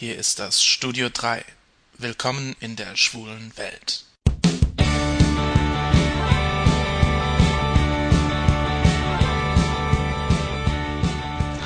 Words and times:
Hier 0.00 0.16
ist 0.16 0.38
das 0.38 0.62
Studio 0.62 1.08
3. 1.12 1.44
Willkommen 1.94 2.54
in 2.60 2.76
der 2.76 2.96
schwulen 2.96 3.52
Welt. 3.56 4.04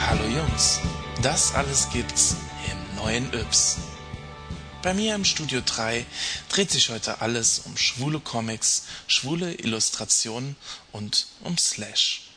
Hallo 0.01 0.25
Jungs, 0.35 0.81
das 1.21 1.55
alles 1.55 1.91
gibt's 1.91 2.37
im 2.71 2.97
neuen 2.97 3.31
Yps. 3.35 3.77
Bei 4.80 4.95
mir 4.95 5.14
im 5.14 5.27
Studio 5.27 5.61
3 5.62 6.07
dreht 6.49 6.71
sich 6.71 6.89
heute 6.89 7.21
alles 7.21 7.59
um 7.59 7.77
schwule 7.77 8.19
Comics, 8.19 8.87
schwule 9.09 9.53
Illustrationen 9.57 10.57
und 10.93 11.27
um 11.43 11.59
Slash. 11.59 12.30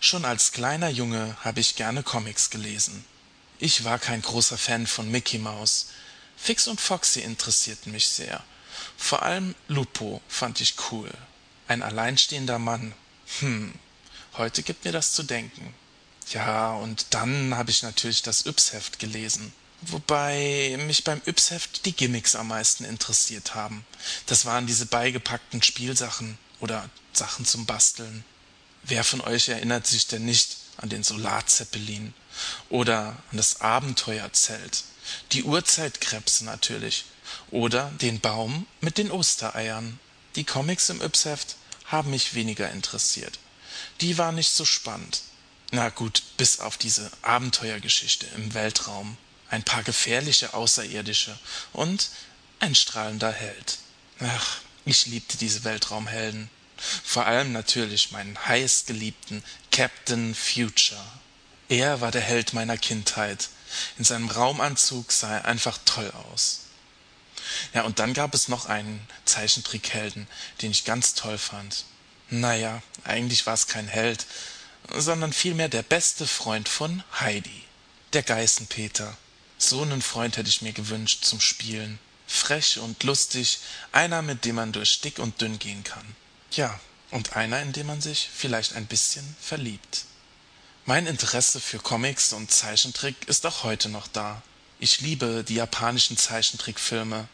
Schon 0.00 0.26
als 0.26 0.52
kleiner 0.52 0.90
Junge 0.90 1.34
habe 1.40 1.60
ich 1.60 1.76
gerne 1.76 2.02
Comics 2.02 2.50
gelesen. 2.50 3.06
Ich 3.64 3.84
war 3.84 4.00
kein 4.00 4.22
großer 4.22 4.58
Fan 4.58 4.88
von 4.88 5.08
Mickey 5.08 5.38
Mouse. 5.38 5.86
Fix 6.36 6.66
und 6.66 6.80
Foxy 6.80 7.20
interessierten 7.20 7.92
mich 7.92 8.08
sehr. 8.08 8.42
Vor 8.96 9.22
allem 9.22 9.54
Lupo 9.68 10.20
fand 10.26 10.60
ich 10.60 10.74
cool. 10.90 11.08
Ein 11.68 11.84
alleinstehender 11.84 12.58
Mann. 12.58 12.92
Hm, 13.38 13.72
heute 14.36 14.64
gibt 14.64 14.84
mir 14.84 14.90
das 14.90 15.12
zu 15.12 15.22
denken. 15.22 15.72
Ja, 16.32 16.72
und 16.72 17.06
dann 17.10 17.54
habe 17.54 17.70
ich 17.70 17.84
natürlich 17.84 18.22
das 18.22 18.46
Yps-Heft 18.46 18.98
gelesen. 18.98 19.52
Wobei 19.82 20.76
mich 20.88 21.04
beim 21.04 21.22
Yps-Heft 21.24 21.86
die 21.86 21.92
Gimmicks 21.92 22.34
am 22.34 22.48
meisten 22.48 22.84
interessiert 22.84 23.54
haben. 23.54 23.86
Das 24.26 24.44
waren 24.44 24.66
diese 24.66 24.86
beigepackten 24.86 25.62
Spielsachen 25.62 26.36
oder 26.58 26.90
Sachen 27.12 27.46
zum 27.46 27.64
Basteln. 27.64 28.24
Wer 28.82 29.04
von 29.04 29.20
euch 29.20 29.48
erinnert 29.50 29.86
sich 29.86 30.08
denn 30.08 30.24
nicht 30.24 30.61
an 30.76 30.88
den 30.88 31.02
Solarzeppelin 31.02 32.14
oder 32.68 33.16
an 33.30 33.36
das 33.36 33.60
Abenteuerzelt, 33.60 34.84
die 35.32 35.44
Urzeitkrebse 35.44 36.44
natürlich 36.44 37.04
oder 37.50 37.90
den 38.00 38.20
Baum 38.20 38.66
mit 38.80 38.98
den 38.98 39.10
Ostereiern. 39.10 39.98
Die 40.36 40.44
Comics 40.44 40.88
im 40.88 41.00
Yps-Heft 41.00 41.56
haben 41.86 42.10
mich 42.10 42.34
weniger 42.34 42.70
interessiert. 42.70 43.38
Die 44.00 44.16
waren 44.18 44.34
nicht 44.34 44.52
so 44.52 44.64
spannend. 44.64 45.22
Na 45.70 45.88
gut, 45.88 46.22
bis 46.36 46.60
auf 46.60 46.76
diese 46.76 47.10
Abenteuergeschichte 47.22 48.26
im 48.36 48.54
Weltraum, 48.54 49.16
ein 49.48 49.62
paar 49.62 49.82
gefährliche 49.82 50.54
Außerirdische 50.54 51.38
und 51.72 52.10
ein 52.60 52.74
strahlender 52.74 53.32
Held. 53.32 53.78
Ach, 54.20 54.58
ich 54.84 55.06
liebte 55.06 55.36
diese 55.36 55.64
Weltraumhelden. 55.64 56.50
Vor 57.04 57.26
allem 57.26 57.52
natürlich 57.52 58.10
meinen 58.10 58.38
heißgeliebten 58.46 59.42
Captain 59.72 60.34
Future. 60.34 61.00
Er 61.70 62.02
war 62.02 62.10
der 62.10 62.20
Held 62.20 62.52
meiner 62.52 62.76
Kindheit. 62.76 63.48
In 63.96 64.04
seinem 64.04 64.28
Raumanzug 64.28 65.10
sah 65.10 65.38
er 65.38 65.44
einfach 65.46 65.78
toll 65.86 66.12
aus. 66.30 66.66
Ja, 67.72 67.82
und 67.84 67.98
dann 67.98 68.12
gab 68.12 68.34
es 68.34 68.48
noch 68.48 68.66
einen 68.66 69.00
Zeichentrickhelden, 69.24 70.26
den 70.60 70.72
ich 70.72 70.84
ganz 70.84 71.14
toll 71.14 71.38
fand. 71.38 71.86
Naja, 72.28 72.82
eigentlich 73.04 73.46
war 73.46 73.54
es 73.54 73.66
kein 73.66 73.88
Held, 73.88 74.26
sondern 74.90 75.32
vielmehr 75.32 75.70
der 75.70 75.82
beste 75.82 76.26
Freund 76.26 76.68
von 76.68 77.02
Heidi, 77.18 77.64
der 78.12 78.22
Geißenpeter. 78.22 79.16
So 79.56 79.80
einen 79.80 80.02
Freund 80.02 80.36
hätte 80.36 80.50
ich 80.50 80.60
mir 80.60 80.72
gewünscht 80.72 81.24
zum 81.24 81.40
Spielen. 81.40 81.98
Frech 82.26 82.78
und 82.78 83.04
lustig, 83.04 83.60
einer, 83.90 84.20
mit 84.20 84.44
dem 84.44 84.56
man 84.56 84.72
durch 84.72 85.00
dick 85.00 85.18
und 85.18 85.40
dünn 85.40 85.58
gehen 85.58 85.82
kann. 85.82 86.14
Ja, 86.50 86.78
und 87.12 87.36
einer, 87.36 87.62
in 87.62 87.72
den 87.72 87.86
man 87.86 88.00
sich 88.00 88.28
vielleicht 88.34 88.74
ein 88.74 88.86
bisschen 88.86 89.36
verliebt. 89.40 90.06
Mein 90.86 91.06
Interesse 91.06 91.60
für 91.60 91.78
Comics 91.78 92.32
und 92.32 92.50
Zeichentrick 92.50 93.28
ist 93.28 93.46
auch 93.46 93.62
heute 93.62 93.88
noch 93.88 94.08
da. 94.08 94.42
Ich 94.80 95.00
liebe 95.00 95.44
die 95.46 95.54
japanischen 95.54 96.16
Zeichentrickfilme 96.16 97.28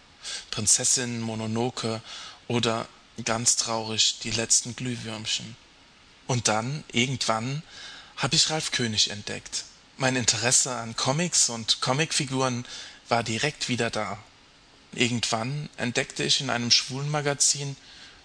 Prinzessin 0.50 1.22
Mononoke 1.22 2.02
oder 2.46 2.86
ganz 3.24 3.56
traurig 3.56 4.18
die 4.22 4.32
letzten 4.32 4.76
Glühwürmchen. 4.76 5.56
Und 6.26 6.48
dann, 6.48 6.84
irgendwann, 6.92 7.62
habe 8.16 8.36
ich 8.36 8.50
Ralf 8.50 8.72
König 8.72 9.10
entdeckt. 9.10 9.64
Mein 9.96 10.16
Interesse 10.16 10.74
an 10.74 10.94
Comics 10.96 11.48
und 11.48 11.80
Comicfiguren 11.80 12.66
war 13.08 13.22
direkt 13.22 13.68
wieder 13.68 13.90
da. 13.90 14.18
Irgendwann 14.92 15.70
entdeckte 15.76 16.24
ich 16.24 16.40
in 16.40 16.50
einem 16.50 16.70
schwulen 16.70 17.10
Magazin 17.10 17.76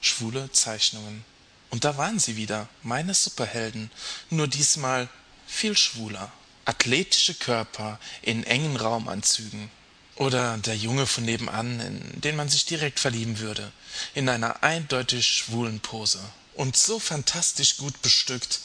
schwule 0.01 0.51
Zeichnungen. 0.51 1.23
Und 1.73 1.85
da 1.85 1.97
waren 1.97 2.19
sie 2.19 2.35
wieder, 2.35 2.69
meine 2.83 3.15
Superhelden, 3.15 3.89
nur 4.29 4.47
diesmal 4.47 5.09
viel 5.47 5.75
schwuler. 5.75 6.31
Athletische 6.65 7.33
Körper 7.33 7.99
in 8.21 8.43
engen 8.43 8.75
Raumanzügen. 8.75 9.71
Oder 10.17 10.59
der 10.59 10.77
Junge 10.77 11.07
von 11.07 11.25
nebenan, 11.25 11.79
in 11.79 12.21
den 12.21 12.35
man 12.35 12.47
sich 12.47 12.67
direkt 12.67 12.99
verlieben 12.99 13.39
würde, 13.39 13.71
in 14.13 14.29
einer 14.29 14.61
eindeutig 14.61 15.27
schwulen 15.27 15.79
Pose. 15.79 16.19
Und 16.53 16.77
so 16.77 16.99
fantastisch 16.99 17.77
gut 17.77 17.99
bestückt, 18.03 18.59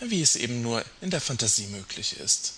wie 0.00 0.22
es 0.22 0.34
eben 0.34 0.62
nur 0.62 0.82
in 1.02 1.10
der 1.10 1.20
Fantasie 1.20 1.66
möglich 1.66 2.18
ist. 2.20 2.54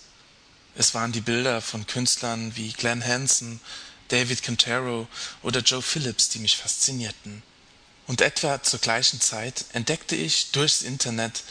Es 0.77 0.95
waren 0.95 1.11
die 1.11 1.23
Bilder 1.23 1.61
von 1.61 1.89
Künstlern 1.89 2.55
wie 2.55 2.71
Glenn 2.71 3.05
Hansen, 3.05 3.61
David 4.07 4.45
Quintero 4.45 5.09
oder 5.43 5.59
Joe 5.59 5.83
Phillips, 5.83 6.29
die 6.29 6.39
mich 6.39 6.57
faszinierten. 6.57 7.43
Und 8.09 8.23
etwa 8.23 8.63
zur 8.63 8.81
gleichen 8.81 9.21
Zeit 9.21 9.67
entdeckte 9.75 10.17
ich 10.17 10.51
durchs 10.51 10.83
Internet 10.83 11.45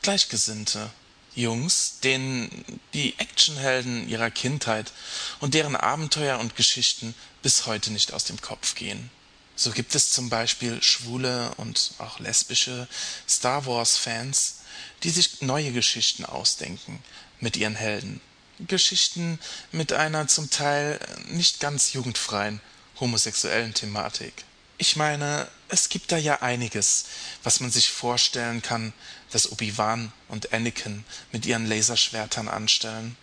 Gleichgesinnte, 0.00 0.90
Jungs, 1.34 1.98
denen 2.04 2.80
die 2.94 3.18
Actionhelden 3.18 4.08
ihrer 4.08 4.30
Kindheit 4.30 4.92
und 5.40 5.54
deren 5.54 5.74
Abenteuer 5.74 6.38
und 6.38 6.54
Geschichten 6.54 7.16
bis 7.42 7.66
heute 7.66 7.92
nicht 7.92 8.12
aus 8.12 8.24
dem 8.24 8.40
Kopf 8.40 8.76
gehen. 8.76 9.10
So 9.56 9.72
gibt 9.72 9.96
es 9.96 10.12
zum 10.12 10.30
Beispiel 10.30 10.80
schwule 10.82 11.52
und 11.56 11.94
auch 11.98 12.20
lesbische 12.20 12.86
Star 13.28 13.66
Wars-Fans, 13.66 14.60
die 15.02 15.10
sich 15.10 15.42
neue 15.42 15.72
Geschichten 15.72 16.24
ausdenken 16.24 17.02
mit 17.40 17.56
ihren 17.56 17.74
Helden. 17.74 18.20
Geschichten 18.60 19.40
mit 19.72 19.92
einer 19.92 20.28
zum 20.28 20.48
Teil 20.48 21.00
nicht 21.30 21.58
ganz 21.58 21.92
jugendfreien 21.92 22.60
homosexuellen 23.00 23.74
Thematik. 23.74 24.44
Ich 24.78 24.96
meine, 24.96 25.48
es 25.74 25.88
gibt 25.88 26.12
da 26.12 26.16
ja 26.16 26.40
einiges, 26.40 27.04
was 27.42 27.60
man 27.60 27.70
sich 27.70 27.90
vorstellen 27.90 28.62
kann, 28.62 28.92
dass 29.30 29.50
Obi-Wan 29.50 30.12
und 30.28 30.52
Anakin 30.52 31.04
mit 31.32 31.44
ihren 31.46 31.66
Laserschwertern 31.66 32.48
anstellen. 32.48 33.16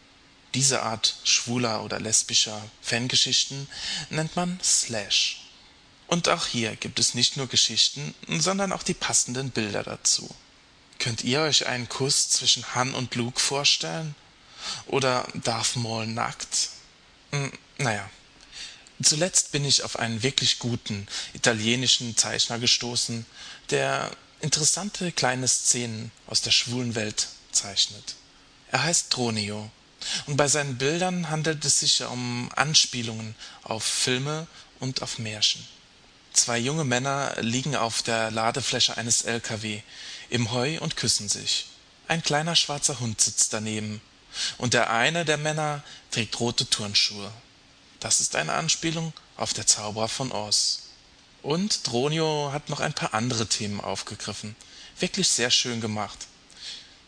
Diese 0.54 0.84
Art 0.84 1.16
schwuler 1.24 1.84
oder 1.84 2.00
lesbischer 2.00 2.62
Fangeschichten 2.82 3.68
nennt 4.10 4.36
man 4.36 4.60
Slash. 4.62 5.48
Und 6.08 6.28
auch 6.28 6.46
hier 6.46 6.76
gibt 6.76 7.00
es 7.00 7.14
nicht 7.14 7.38
nur 7.38 7.48
Geschichten, 7.48 8.14
sondern 8.28 8.74
auch 8.74 8.84
die 8.84 8.94
passenden 8.94 9.52
Bilder 9.52 9.84
dazu. 9.84 10.30
Könnt 11.00 11.24
ihr 11.24 11.40
euch 11.42 11.68
einen 11.68 11.88
Kuss 11.88 12.30
zwischen 12.30 12.76
Han 12.76 12.94
und 12.94 13.16
Luke 13.16 13.40
vorstellen? 13.40 14.14
Oder 14.88 15.26
Darth 15.34 15.78
Maul 15.78 16.06
nackt? 16.06 16.70
Hm, 17.32 17.52
naja, 17.78 18.08
Zuletzt 19.04 19.52
bin 19.52 19.66
ich 19.66 19.84
auf 19.84 19.98
einen 20.00 20.24
wirklich 20.24 20.60
guten 20.60 21.08
italienischen 21.34 22.18
Zeichner 22.18 22.60
gestoßen, 22.60 23.26
der 23.70 24.12
interessante 24.42 25.12
kleine 25.12 25.48
Szenen 25.48 26.12
aus 26.28 26.42
der 26.42 26.52
schwulen 26.52 26.96
Welt 26.96 27.28
zeichnet. 27.52 28.16
Er 28.72 28.84
heißt 28.84 29.10
Tronio 29.10 29.70
und 30.26 30.38
bei 30.38 30.48
seinen 30.48 30.78
Bildern 30.78 31.30
handelt 31.30 31.64
es 31.66 31.80
sich 31.80 32.04
um 32.04 32.50
Anspielungen 32.56 33.36
auf 33.64 33.84
Filme 33.84 34.48
und 34.80 35.02
auf 35.02 35.20
Märchen. 35.20 35.66
Zwei 36.34 36.58
junge 36.58 36.86
Männer 36.86 37.36
liegen 37.42 37.76
auf 37.76 38.02
der 38.02 38.32
Ladefläche 38.32 38.98
eines 38.98 39.24
LKW 39.24 39.82
im 40.30 40.52
Heu 40.52 40.80
und 40.80 40.96
küssen 40.96 41.28
sich. 41.28 41.68
Ein 42.08 42.24
kleiner 42.24 42.56
schwarzer 42.56 43.00
Hund 43.00 43.20
sitzt 43.20 43.54
daneben 43.54 44.02
und 44.58 44.74
der 44.74 44.90
eine 44.92 45.26
der 45.26 45.38
Männer 45.38 45.84
trägt 46.10 46.40
rote 46.40 46.70
Turnschuhe. 46.70 47.32
Das 48.02 48.20
ist 48.20 48.36
eine 48.36 48.54
Anspielung 48.54 49.14
auf 49.38 49.54
Der 49.54 49.68
Zauberer 49.68 50.08
von 50.08 50.32
Oz. 50.32 50.90
Und 51.44 51.88
Dronio 51.88 52.50
hat 52.52 52.68
noch 52.68 52.80
ein 52.80 52.94
paar 52.94 53.14
andere 53.14 53.46
Themen 53.46 53.80
aufgegriffen. 53.80 54.56
Wirklich 55.00 55.30
sehr 55.30 55.52
schön 55.52 55.82
gemacht. 55.82 56.18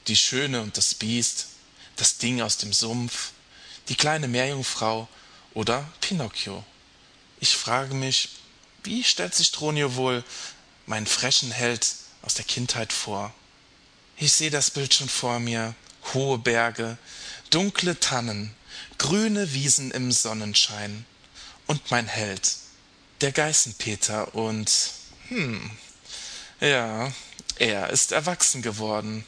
Die 0.08 0.16
Schöne 0.16 0.62
und 0.62 0.78
das 0.78 0.94
Biest, 0.94 1.48
das 1.96 2.20
Ding 2.20 2.42
aus 2.42 2.58
dem 2.58 2.72
Sumpf, 2.74 3.32
die 3.90 3.96
kleine 3.96 4.28
Meerjungfrau 4.28 5.08
oder 5.56 5.84
Pinocchio. 6.00 6.64
Ich 7.40 7.56
frage 7.58 7.96
mich, 7.96 8.30
wie 8.84 9.04
stellt 9.04 9.34
sich 9.34 9.52
Dronio 9.52 9.96
wohl 9.96 10.24
meinen 10.86 11.08
frechen 11.08 11.50
Held 11.50 11.88
aus 12.22 12.36
der 12.36 12.46
Kindheit 12.46 12.94
vor? 12.94 13.34
Ich 14.18 14.32
sehe 14.32 14.52
das 14.52 14.70
Bild 14.70 14.94
schon 14.94 15.10
vor 15.10 15.40
mir. 15.40 15.74
Hohe 16.14 16.38
Berge, 16.38 17.00
dunkle 17.50 18.00
Tannen, 18.00 18.54
grüne 18.98 19.54
Wiesen 19.54 19.92
im 19.92 20.12
Sonnenschein 20.12 21.06
und 21.68 21.92
mein 21.92 22.08
Held, 22.08 22.56
der 23.22 23.32
Geißenpeter 23.32 24.36
und 24.36 24.72
hm, 25.30 25.72
ja, 26.60 27.12
er 27.58 27.90
ist 27.90 28.12
erwachsen 28.12 28.62
geworden. 28.62 29.26